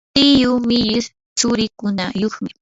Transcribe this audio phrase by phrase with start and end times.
[0.15, 2.49] tiyuu millish tsurikunayuqmi.